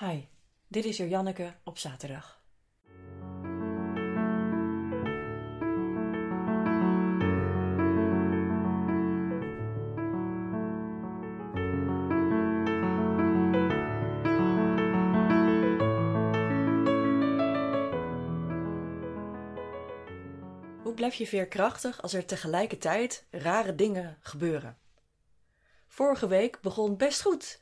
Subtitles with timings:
[0.00, 0.28] Hi,
[0.68, 2.42] dit is Janneke op zaterdag.
[20.82, 24.78] Hoe blijf je veerkrachtig als er tegelijkertijd rare dingen gebeuren?
[25.88, 27.58] Vorige week begon best goed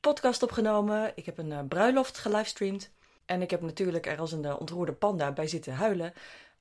[0.00, 1.12] podcast opgenomen.
[1.14, 2.90] Ik heb een uh, bruiloft gelivestreamd.
[3.24, 6.12] En ik heb natuurlijk er als een uh, ontroerde panda bij zitten huilen.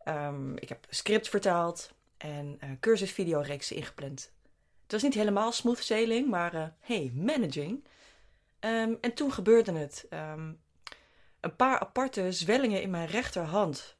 [0.05, 4.31] Um, ik heb script vertaald en uh, cursusvideoreeksen ingepland.
[4.83, 7.83] Het was niet helemaal smooth sailing, maar hey, managing.
[8.59, 10.07] Um, en toen gebeurde het.
[10.09, 10.59] Um,
[11.39, 13.95] een paar aparte zwellingen in mijn rechterhand,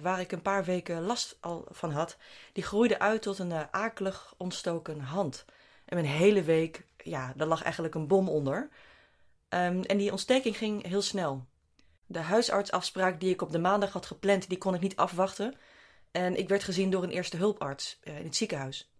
[0.00, 2.16] waar ik een paar weken last al van had,
[2.52, 5.44] die groeiden uit tot een akelig ontstoken hand.
[5.84, 8.68] En mijn hele week, ja, daar lag eigenlijk een bom onder.
[9.48, 11.46] Um, en die ontsteking ging heel snel.
[12.06, 15.54] De huisartsafspraak die ik op de maandag had gepland, die kon ik niet afwachten.
[16.10, 18.90] En ik werd gezien door een eerste hulparts uh, in het ziekenhuis.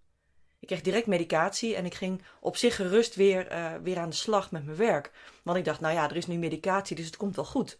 [0.59, 4.17] Ik kreeg direct medicatie en ik ging op zich gerust weer, uh, weer aan de
[4.17, 5.13] slag met mijn werk.
[5.43, 7.79] Want ik dacht, nou ja, er is nu medicatie, dus het komt wel goed.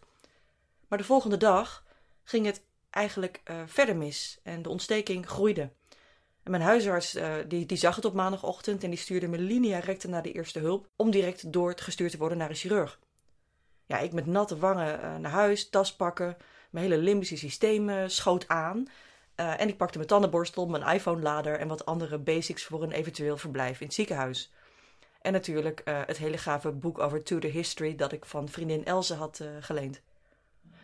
[0.87, 1.85] Maar de volgende dag
[2.23, 5.71] ging het eigenlijk uh, verder mis en de ontsteking groeide.
[6.47, 10.07] Mijn huisarts uh, die, die zag het op maandagochtend en die stuurde me linea recta
[10.07, 12.99] naar de eerste hulp om direct doorgestuurd te worden naar een chirurg.
[13.85, 16.37] Ja, ik met natte wangen uh, naar huis, tas pakken,
[16.69, 18.87] mijn hele limbische systeem uh, schoot aan.
[19.35, 23.79] en ik pakte mijn tandenborstel, mijn iPhone-lader en wat andere basics voor een eventueel verblijf
[23.79, 24.51] in het ziekenhuis.
[25.21, 29.41] En natuurlijk het hele gave boek over Tudor History dat ik van vriendin Elze had
[29.59, 30.01] geleend.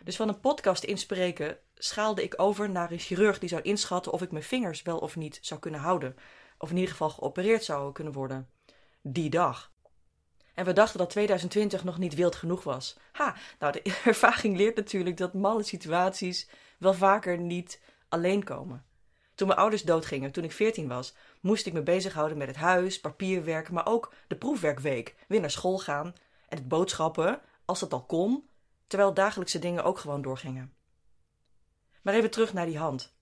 [0.04, 4.22] Dus van een podcast inspreken schaalde ik over naar een chirurg die zou inschatten of
[4.22, 6.16] ik mijn vingers wel of niet zou kunnen houden.
[6.58, 8.48] Of in ieder geval geopereerd zou kunnen worden.
[9.02, 9.72] Die dag.
[10.54, 12.96] En we dachten dat 2020 nog niet wild genoeg was.
[13.12, 18.84] Ha, nou de ervaring leert natuurlijk dat malle situaties wel vaker niet alleen komen.
[19.34, 23.00] Toen mijn ouders doodgingen, toen ik 14 was, moest ik me bezighouden met het huis,
[23.00, 25.14] papierwerk, maar ook de proefwerkweek.
[25.28, 26.14] Weer naar school gaan
[26.48, 28.48] en het boodschappen, als dat al kon,
[28.94, 30.72] terwijl dagelijkse dingen ook gewoon doorgingen.
[32.02, 33.14] Maar even terug naar die hand.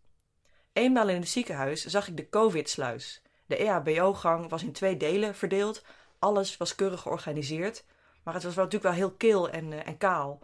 [0.73, 3.23] Eenmaal in het ziekenhuis zag ik de COVID-sluis.
[3.47, 5.85] De EHBO-gang was in twee delen verdeeld.
[6.19, 7.85] Alles was keurig georganiseerd.
[8.23, 10.43] Maar het was wel natuurlijk wel heel kil en, uh, en kaal.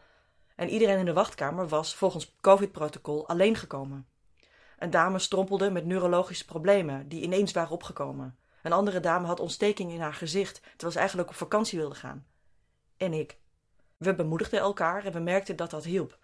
[0.56, 4.08] En iedereen in de wachtkamer was volgens COVID-protocol alleen gekomen.
[4.78, 8.38] Een dame strompelde met neurologische problemen die ineens waren opgekomen.
[8.62, 12.26] Een andere dame had ontsteking in haar gezicht terwijl ze eigenlijk op vakantie wilde gaan.
[12.96, 13.38] En ik.
[13.98, 16.18] We bemoedigden elkaar en we merkten dat dat hielp.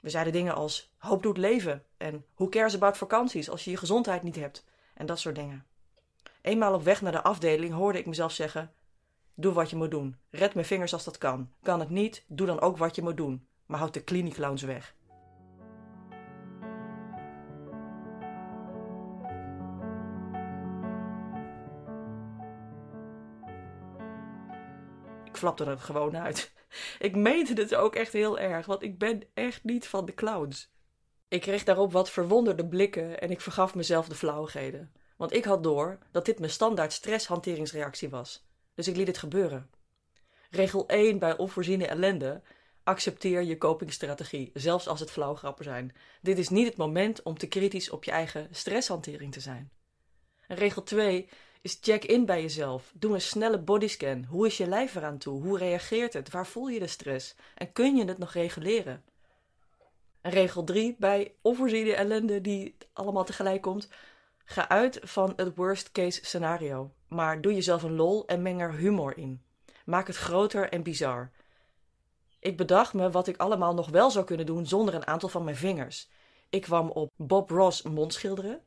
[0.00, 3.76] We zeiden dingen als hoop doet leven en hoe cares about vakanties als je je
[3.76, 4.64] gezondheid niet hebt
[4.94, 5.66] en dat soort dingen.
[6.40, 8.72] Eenmaal op weg naar de afdeling hoorde ik mezelf zeggen:
[9.34, 10.16] Doe wat je moet doen.
[10.30, 11.50] Red mijn vingers als dat kan.
[11.62, 13.46] Kan het niet, doe dan ook wat je moet doen.
[13.66, 14.94] Maar houd de klinieklounge weg.
[25.24, 26.53] Ik flapte er gewoon uit.
[26.98, 30.72] Ik meende het ook echt heel erg, want ik ben echt niet van de clowns.
[31.28, 34.92] Ik kreeg daarop wat verwonderde blikken en ik vergaf mezelf de flauwigheden.
[35.16, 38.46] Want ik had door dat dit mijn standaard stresshanteringsreactie was.
[38.74, 39.70] Dus ik liet het gebeuren.
[40.50, 42.42] Regel 1 bij onvoorziene ellende.
[42.82, 45.94] Accepteer je copingstrategie, zelfs als het flauwgrappen zijn.
[46.22, 49.70] Dit is niet het moment om te kritisch op je eigen stresshantering te zijn.
[50.46, 51.28] En regel 2
[51.64, 52.92] is check in bij jezelf.
[52.94, 54.24] Doe een snelle bodyscan.
[54.24, 55.42] Hoe is je lijf eraan toe?
[55.42, 56.30] Hoe reageert het?
[56.30, 57.34] Waar voel je de stress?
[57.54, 59.04] En kun je het nog reguleren?
[60.20, 63.88] En regel 3 bij onvoorziene ellende die allemaal tegelijk komt.
[64.44, 66.90] Ga uit van het worst case scenario.
[67.08, 69.42] Maar doe jezelf een lol en meng er humor in.
[69.84, 71.30] Maak het groter en bizar.
[72.38, 75.44] Ik bedacht me wat ik allemaal nog wel zou kunnen doen zonder een aantal van
[75.44, 76.08] mijn vingers.
[76.48, 78.60] Ik kwam op Bob Ross mondschilderen.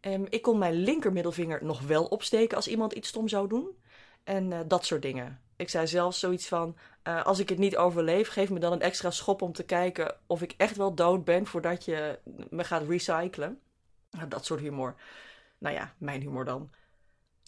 [0.00, 3.76] Um, ik kon mijn linkermiddelvinger nog wel opsteken als iemand iets stom zou doen.
[4.24, 5.40] En uh, dat soort dingen.
[5.56, 8.80] Ik zei zelfs zoiets van: uh, als ik het niet overleef, geef me dan een
[8.80, 12.18] extra schop om te kijken of ik echt wel dood ben voordat je
[12.50, 13.60] me gaat recyclen.
[14.28, 14.94] Dat soort humor.
[15.58, 16.70] Nou ja, mijn humor dan.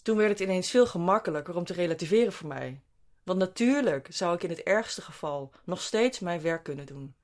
[0.01, 2.81] Toen werd het ineens veel gemakkelijker om te relativeren voor mij.
[3.23, 7.15] Want natuurlijk zou ik in het ergste geval nog steeds mijn werk kunnen doen.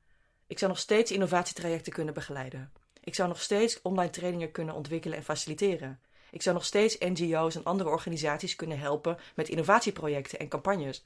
[0.47, 2.71] Ik zou nog steeds innovatietrajecten kunnen begeleiden.
[3.05, 5.99] Ik zou nog steeds online trainingen kunnen ontwikkelen en faciliteren.
[6.31, 11.03] Ik zou nog steeds NGO's en andere organisaties kunnen helpen met innovatieprojecten en campagnes.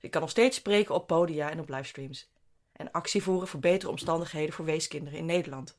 [0.00, 2.30] Ik kan nog steeds spreken op podia en op livestreams.
[2.72, 5.78] En actie voeren voor betere omstandigheden voor weeskinderen in Nederland.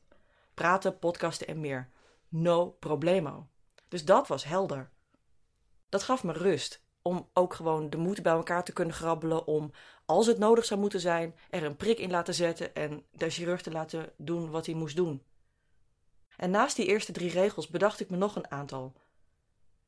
[0.54, 1.90] Praten, podcasten en meer.
[2.28, 3.48] No problemo.
[3.88, 4.90] Dus dat was helder.
[5.88, 9.70] Dat gaf me rust om ook gewoon de moed bij elkaar te kunnen grabbelen om
[10.06, 13.62] als het nodig zou moeten zijn, er een prik in laten zetten en de chirurg
[13.62, 15.22] te laten doen wat hij moest doen.
[16.38, 18.92] En naast die eerste drie regels bedacht ik me nog een aantal.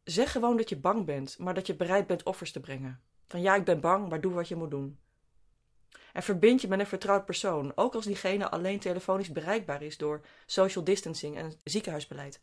[0.04, 3.00] Zeg gewoon dat je bang bent, maar dat je bereid bent offers te brengen.
[3.26, 4.98] Van ja, ik ben bang, maar doe wat je moet doen.
[6.12, 10.20] En verbind je met een vertrouwd persoon, ook als diegene alleen telefonisch bereikbaar is door
[10.46, 12.40] social distancing en ziekenhuisbeleid.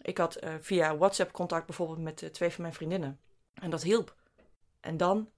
[0.00, 3.20] Ik had uh, via WhatsApp contact bijvoorbeeld met uh, twee van mijn vriendinnen.
[3.54, 4.16] En dat hielp.
[4.80, 5.30] En dan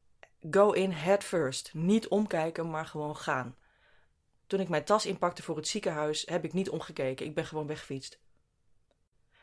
[0.51, 1.75] go in head first.
[1.75, 3.57] Niet omkijken, maar gewoon gaan.
[4.47, 7.27] Toen ik mijn tas inpakte voor het ziekenhuis, heb ik niet omgekeken.
[7.27, 8.19] Ik ben gewoon weggefietst.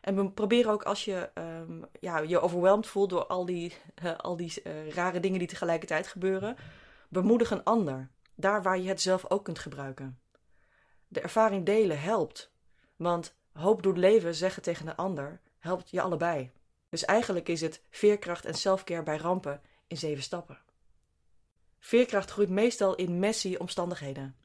[0.02, 3.74] En we proberen ook als je um, ja, je overweldigd voelt door al die,
[4.04, 6.56] uh, al die uh, rare dingen die tegelijkertijd gebeuren,
[7.10, 8.10] bemoedig een ander.
[8.36, 10.20] Daar waar je het zelf ook kunt gebruiken.
[11.08, 12.52] De ervaring delen helpt.
[12.96, 16.52] Want hoop doet leven zeggen tegen een ander helpt je allebei.
[16.90, 20.62] Dus eigenlijk is het veerkracht en selfcare bij rampen in zeven stappen.
[21.80, 24.36] Veerkracht groeit meestal in messy omstandigheden.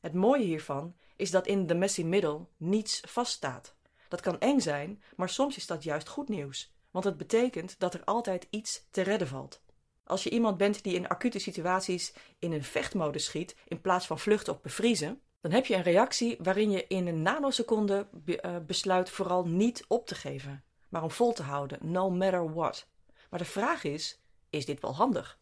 [0.00, 3.76] Het mooie hiervan is dat in de messy middel niets vaststaat.
[4.08, 7.94] Dat kan eng zijn, maar soms is dat juist goed nieuws, want het betekent dat
[7.94, 9.62] er altijd iets te redden valt.
[10.04, 14.18] Als je iemand bent die in acute situaties in een vechtmodus schiet in plaats van
[14.18, 19.10] vluchten of bevriezen, dan heb je een reactie waarin je in een nanoseconde eh, besluit
[19.10, 22.88] vooral niet op te geven, maar om vol te houden, no matter what.
[23.30, 25.38] Maar de vraag is: is dit wel handig?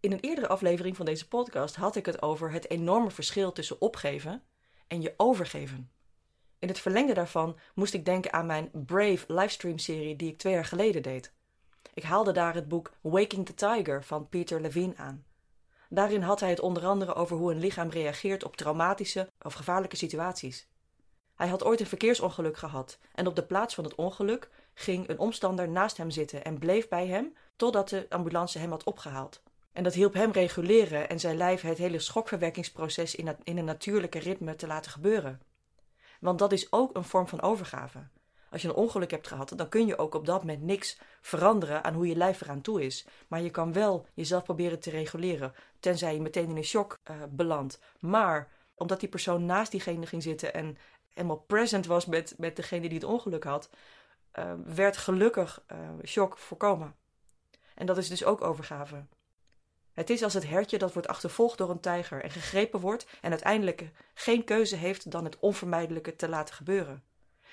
[0.00, 3.80] In een eerdere aflevering van deze podcast had ik het over het enorme verschil tussen
[3.80, 4.42] opgeven
[4.86, 5.90] en je overgeven.
[6.58, 10.64] In het verlengde daarvan moest ik denken aan mijn Brave livestream-serie die ik twee jaar
[10.64, 11.32] geleden deed.
[11.94, 15.24] Ik haalde daar het boek Waking the Tiger van Peter Levine aan.
[15.88, 19.96] Daarin had hij het onder andere over hoe een lichaam reageert op traumatische of gevaarlijke
[19.96, 20.68] situaties.
[21.34, 25.18] Hij had ooit een verkeersongeluk gehad en op de plaats van het ongeluk ging een
[25.18, 29.42] omstander naast hem zitten en bleef bij hem totdat de ambulance hem had opgehaald.
[29.78, 34.18] En dat hielp hem reguleren en zijn lijf het hele schokverwerkingsproces in, in een natuurlijke
[34.18, 35.40] ritme te laten gebeuren.
[36.20, 37.98] Want dat is ook een vorm van overgave.
[38.50, 41.84] Als je een ongeluk hebt gehad, dan kun je ook op dat moment niks veranderen
[41.84, 43.06] aan hoe je lijf eraan toe is.
[43.28, 47.16] Maar je kan wel jezelf proberen te reguleren, tenzij je meteen in een shock uh,
[47.28, 47.80] belandt.
[48.00, 50.78] Maar omdat die persoon naast diegene ging zitten en
[51.14, 53.70] helemaal present was met, met degene die het ongeluk had,
[54.38, 56.94] uh, werd gelukkig uh, shock voorkomen.
[57.74, 59.04] En dat is dus ook overgave.
[59.98, 63.30] Het is als het hertje dat wordt achtervolgd door een tijger en gegrepen wordt en
[63.30, 67.02] uiteindelijk geen keuze heeft dan het onvermijdelijke te laten gebeuren.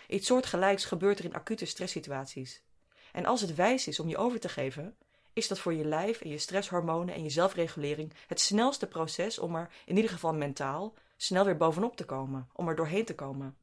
[0.08, 2.64] Iets soortgelijks gebeurt er in acute stresssituaties.
[3.12, 4.98] En als het wijs is om je over te geven,
[5.34, 9.56] is dat voor je lijf en je stresshormonen en je zelfregulering het snelste proces om
[9.56, 13.58] er, in ieder geval mentaal, snel weer bovenop te komen, om er doorheen te komen.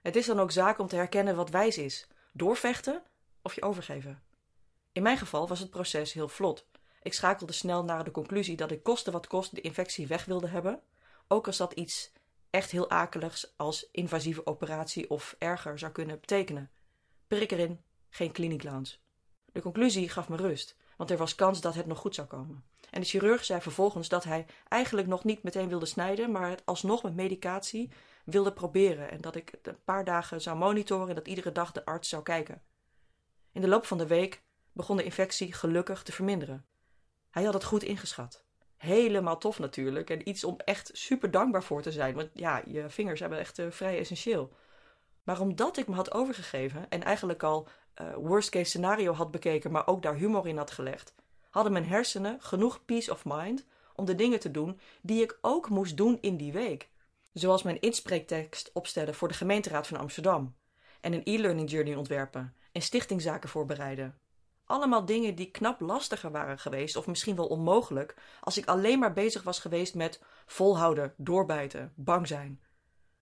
[0.00, 3.02] Het is dan ook zaak om te herkennen wat wijs is: doorvechten
[3.42, 4.22] of je overgeven.
[4.92, 6.70] In mijn geval was het proces heel vlot.
[7.02, 10.48] Ik schakelde snel naar de conclusie dat ik koste wat kost de infectie weg wilde
[10.48, 10.82] hebben,
[11.28, 12.12] ook als dat iets
[12.50, 16.70] echt heel akeligs als invasieve operatie of erger zou kunnen betekenen.
[17.26, 18.96] Prik erin, geen clinic lounge.
[19.52, 22.64] De conclusie gaf me rust, want er was kans dat het nog goed zou komen.
[22.90, 26.62] En de chirurg zei vervolgens dat hij eigenlijk nog niet meteen wilde snijden, maar het
[26.66, 27.90] alsnog met medicatie
[28.24, 31.72] wilde proberen en dat ik het een paar dagen zou monitoren en dat iedere dag
[31.72, 32.62] de arts zou kijken.
[33.52, 36.66] In de loop van de week begon de infectie gelukkig te verminderen.
[37.32, 38.44] Hij had het goed ingeschat.
[38.76, 40.10] Helemaal tof natuurlijk.
[40.10, 42.14] En iets om echt super dankbaar voor te zijn.
[42.14, 44.52] Want ja, je vingers hebben echt uh, vrij essentieel.
[45.22, 47.68] Maar omdat ik me had overgegeven en eigenlijk al
[48.00, 51.14] uh, worst case scenario had bekeken, maar ook daar humor in had gelegd,
[51.50, 55.68] hadden mijn hersenen genoeg peace of mind om de dingen te doen die ik ook
[55.68, 56.90] moest doen in die week.
[57.32, 60.56] Zoals mijn inspreektekst opstellen voor de gemeenteraad van Amsterdam.
[61.00, 64.21] En een e-learning journey ontwerpen en stichtingzaken voorbereiden.
[64.72, 69.12] Allemaal dingen die knap lastiger waren geweest, of misschien wel onmogelijk, als ik alleen maar
[69.12, 72.62] bezig was geweest met volhouden, doorbijten, bang zijn.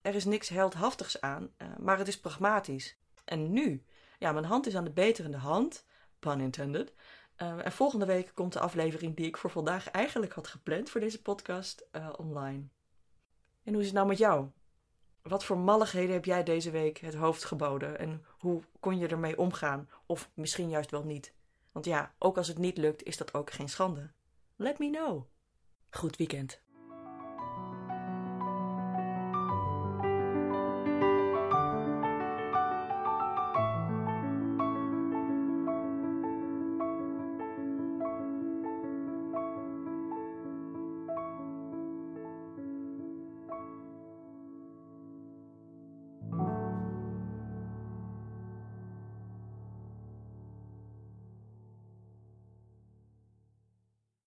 [0.00, 2.98] Er is niks heldhaftigs aan, uh, maar het is pragmatisch.
[3.24, 3.84] En nu?
[4.18, 5.86] Ja, mijn hand is aan de beterende hand,
[6.18, 6.94] pun intended.
[7.42, 11.00] Uh, en volgende week komt de aflevering die ik voor vandaag eigenlijk had gepland voor
[11.00, 12.62] deze podcast uh, online.
[13.62, 14.48] En hoe is het nou met jou?
[15.22, 19.38] Wat voor malligheden heb jij deze week het hoofd geboden en hoe kon je ermee
[19.38, 19.90] omgaan?
[20.06, 21.38] Of misschien juist wel niet.
[21.72, 24.12] Want ja, ook als het niet lukt, is dat ook geen schande.
[24.56, 25.24] Let me know.
[25.90, 26.62] Goed weekend.